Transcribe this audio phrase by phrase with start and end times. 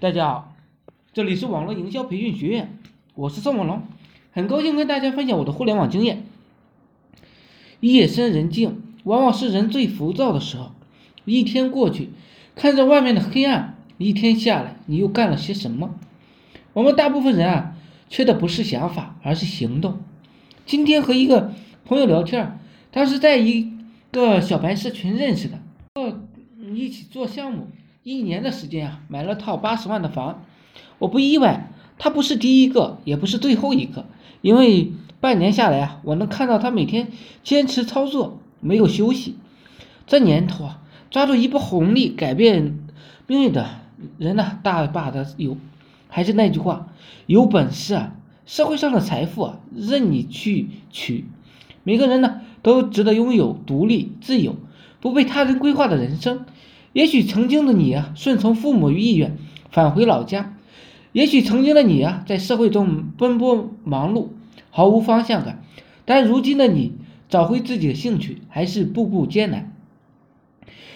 [0.00, 0.54] 大家好，
[1.12, 2.78] 这里是网络营销培训学院，
[3.14, 3.82] 我是宋文龙，
[4.32, 6.24] 很高兴跟大家分享我的互联网经验。
[7.80, 10.72] 夜深人静，往往是人最浮躁的时候。
[11.26, 12.08] 一天过去，
[12.54, 15.94] 看着外面的黑暗，一天下来，你又干了些什么？
[16.72, 17.76] 我们大部分人啊，
[18.08, 19.98] 缺的不是想法，而是行动。
[20.64, 21.52] 今天和一个
[21.84, 22.58] 朋友聊天，
[22.90, 23.70] 他是在一
[24.10, 25.58] 个小白社群认识的，
[25.96, 26.22] 呃，
[26.74, 27.68] 一起做项目。
[28.02, 30.42] 一年的时间啊，买了套八十万的房，
[30.98, 34.06] 我不意外，他不是第一个，也不是最后一个，
[34.40, 37.08] 因为半年下来啊，我能看到他每天
[37.44, 39.36] 坚持操作，没有休息。
[40.06, 42.78] 这年头啊，抓住一波红利改变
[43.26, 43.68] 命运的
[44.16, 45.58] 人呢，大把的有。
[46.08, 46.88] 还是那句话，
[47.26, 48.14] 有本事啊，
[48.46, 51.26] 社会上的财富啊，任你去取。
[51.84, 54.56] 每个人呢，都值得拥有独立、自由、
[55.00, 56.46] 不被他人规划的人生。
[56.92, 59.38] 也许曾经的你啊，顺从父母意愿
[59.70, 60.54] 返回老家；
[61.12, 64.30] 也许曾经的你啊，在社会中奔波忙碌，
[64.70, 65.62] 毫无方向感。
[66.04, 66.94] 但如今的你，
[67.28, 69.72] 找回自己的兴趣还是步步艰难。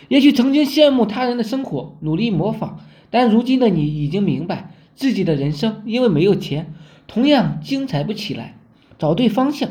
[0.09, 6.75] 也许曾经羡慕他人的生活，努力模仿，但如今的你已经明白，自己的人生因为没有钱，
[7.07, 8.57] 同样精彩不起来。
[8.99, 9.71] 找对方向，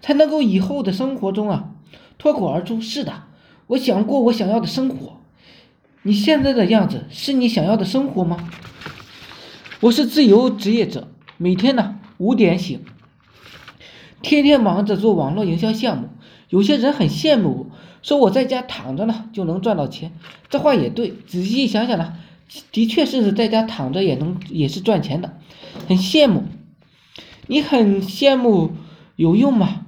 [0.00, 1.70] 才能够以后的生活中啊，
[2.18, 3.22] 脱口而出：是的，
[3.68, 5.19] 我想过我想要的生活。
[6.02, 8.48] 你现在的样子是你想要的生活吗？
[9.80, 12.80] 我是自由职业者，每天呢五点醒，
[14.22, 16.08] 天天忙着做网络营销项目。
[16.48, 20.12] 有些人很羡慕我，说我在家躺着呢就能赚到钱。
[20.48, 22.14] 这话也对，仔细想想呢，
[22.72, 25.38] 的确是在家躺着也能也是赚钱的，
[25.86, 26.44] 很羡慕。
[27.46, 28.72] 你很羡慕
[29.16, 29.84] 有用吗？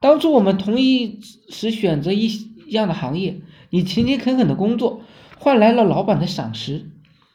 [0.00, 2.28] 当初我们同一时选择一
[2.66, 5.02] 样的行业，你勤勤恳恳的工作。
[5.38, 6.90] 换来了老板的赏识。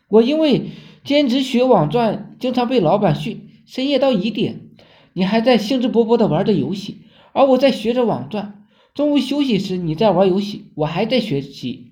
[0.08, 0.70] 我因为
[1.04, 4.70] 兼职学网赚，经常被老板训，深夜到一点，
[5.14, 7.02] 你还在兴致勃勃地玩着游戏，
[7.32, 8.66] 而我在学着网赚。
[8.94, 11.92] 中午休息时，你在玩游戏，我还在学习。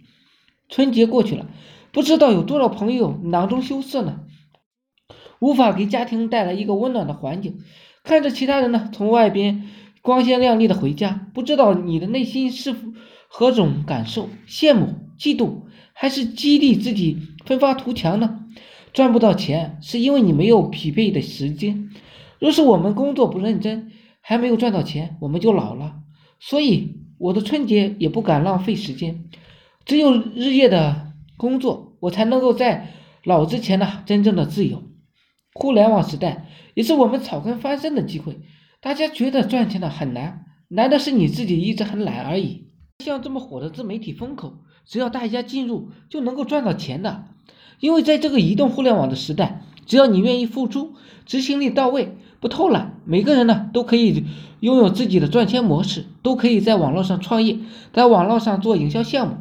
[0.70, 1.48] 春节过去了，
[1.92, 4.20] 不知道有多少朋友囊中羞涩呢，
[5.40, 7.60] 无法给家庭带来一个温暖的环境。
[8.04, 9.68] 看着其他人呢，从外边
[10.02, 12.76] 光鲜亮丽的回家，不知道你的内心是
[13.28, 14.30] 何种感受？
[14.48, 15.64] 羡慕、嫉妒。
[16.02, 18.48] 还是激励自己奋发图强呢？
[18.92, 21.92] 赚不到钱是因为你没有匹配的时间。
[22.40, 25.98] 若是我们工作不认真，还没有赚到钱，我们就老了。
[26.40, 29.26] 所以我的春节也不敢浪费时间，
[29.86, 34.82] 只有日夜的工作，我才能够在老之前呢真正的自由。
[35.54, 38.40] 互联网时代也是我们草根翻身的机会。
[38.80, 42.72] 大家觉得赚钱的很难，难的是你自己一直很懒而已。
[43.06, 44.64] 像这么火的自媒体风口。
[44.86, 47.26] 只要大家进入，就能够赚到钱的。
[47.80, 50.94] 因为在这个移动互联网的时代，只要你愿意付出，
[51.26, 54.26] 执行力到位，不偷懒，每个人呢都可以
[54.60, 57.58] 拥有自己的赚钱模式，都可以在网络上创业，
[57.92, 59.38] 在网络上做营销项目。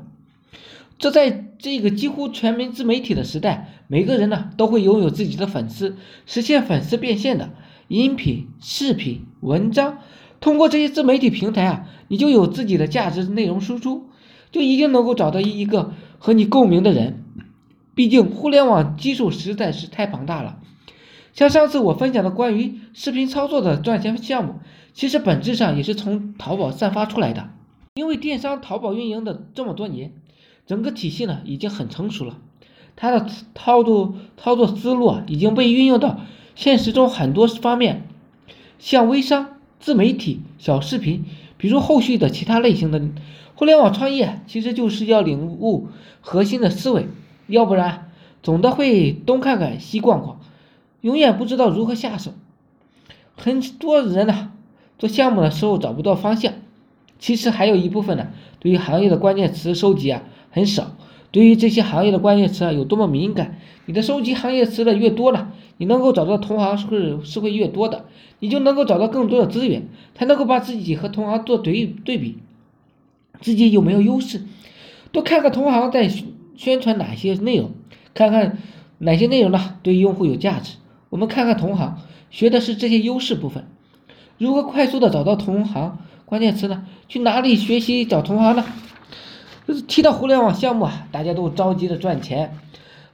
[0.99, 7.51] 这在这个几乎全民自媒体的时代，每个人呢都会拥有自己的粉丝，实现粉丝变现的
[7.89, 9.99] 音频、视频、文章，
[10.41, 14.07] 通过这些自媒体平台啊，你就有自己的价值内容输出。
[14.53, 17.23] 就一定能够找到一一个和你共鸣的人，
[17.95, 20.59] 毕竟互联网基数实在是太庞大了。
[21.33, 24.57] 像上次我分享的关于视频操作的赚钱项目，
[24.93, 27.51] 其实本质上也是从淘宝散发出来的。
[27.95, 30.13] 因为电商淘宝运营的这么多年，
[30.67, 32.39] 整个体系呢已经很成熟了，
[32.97, 36.21] 它的操作操作思路啊已经被运用到
[36.57, 38.09] 现实中很多方面，
[38.81, 41.25] 像微商、自媒体、小视频，
[41.57, 43.01] 比如后续的其他类型的。
[43.61, 45.89] 互联网创业其实就是要领悟
[46.23, 47.09] 核心的思维，
[47.47, 48.11] 要不然
[48.43, 50.41] 总的会东看看西逛逛，
[51.03, 52.33] 永远不知道如何下手。
[53.37, 54.53] 很多人呢
[54.99, 56.55] 做项目的时候找不到方向，
[57.19, 58.29] 其实还有一部分呢
[58.61, 60.97] 对于行业的关键词收集啊很少。
[61.31, 68.07] 对于这些行业的关键词啊有多么敏感，你的收集行业词的越多呢，你能够找到同行是是会越多的，
[68.39, 72.39] 你就能够找到更多的资源，才能够把自己和同行做对对比。
[73.41, 74.43] 自己有没有优势？
[75.13, 76.11] 多看看同行在
[76.57, 77.73] 宣传哪些内容，
[78.15, 78.59] 看看
[78.99, 80.77] 哪些内容呢对用户有价值。
[81.09, 81.99] 我们看看同行，
[82.31, 83.67] 学的是这些优势部分。
[84.39, 86.87] 如何快速的找到同行关键词呢？
[87.09, 88.65] 去哪里学习找同行呢？
[89.67, 92.57] 就是提到互联网项目啊，大家都着急的赚钱，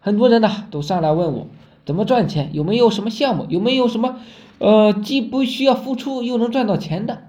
[0.00, 1.48] 很多人呢都上来问我
[1.84, 4.16] 怎么赚钱，有没有什么项目，有没有什么
[4.58, 7.22] 呃既不需要付出又能赚到钱的？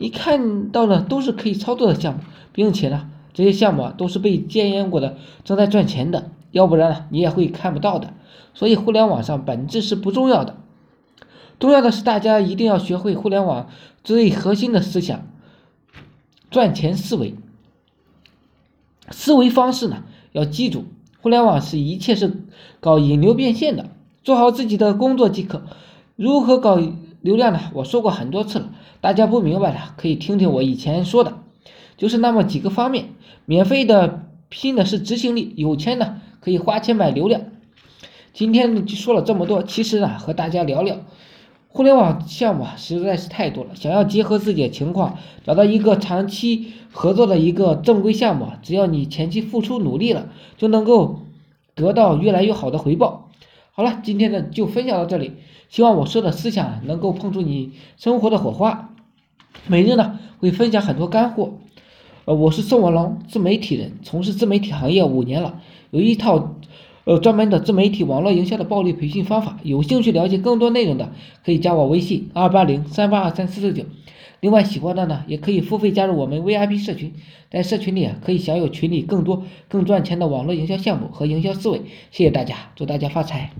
[0.00, 2.20] 你看到的都是可以操作的项目，
[2.52, 6.30] 并且呢，这些项目啊都是被检验过的，正在赚钱的。
[6.52, 8.14] 要不然呢你也会看不到的。
[8.54, 10.56] 所以互联网上本质是不重要的，
[11.58, 13.68] 重要的是大家一定要学会互联网
[14.02, 15.26] 最核心的思想——
[16.50, 17.34] 赚钱思维。
[19.10, 20.02] 思维方式呢，
[20.32, 20.86] 要记住，
[21.20, 22.42] 互联网是一切是
[22.80, 23.90] 搞引流变现的，
[24.24, 25.62] 做好自己的工作即可。
[26.16, 26.80] 如何搞
[27.22, 27.60] 流量呢？
[27.74, 28.70] 我说过很多次了，
[29.00, 31.34] 大家不明白的可以听听我以前说的，
[31.96, 33.10] 就是那么几个方面。
[33.44, 37.42] 免费的拼的是执行力，有钱呢可以花钱买流量。
[38.32, 40.96] 今天就说了这么多，其实呢和大家聊聊。
[41.68, 51.20] 互联网项目实在是太多了，想要结合自己的情况，找到一个长期合作的一个正规项目，只要你前期付出努力了，就能够
[51.74, 53.29] 得到越来越好的回报。
[53.80, 55.32] 好了，今天呢就分享到这里，
[55.70, 58.90] 希望我说的思想能够碰触你生活的火花。
[59.68, 61.54] 每日呢会分享很多干货。
[62.26, 65.62] 呃，我是宋文龙，自媒体人，从事自媒体行业五年了，
[65.92, 66.56] 有一套。
[67.04, 71.10] 呃，专门的自媒体网络营销的暴力培训方法，有兴趣了解更多内容的，
[71.42, 73.84] 可以加我微信二八零三八二三四四九。
[74.40, 77.14] 另外，喜欢的呢，也可以付费加入我们 VIP 社群，
[77.50, 81.78] 在社群里啊，可以享有群里更多更赚钱的网络营销项目和营销思维。
[82.10, 83.50] 谢谢大家，祝大家发财。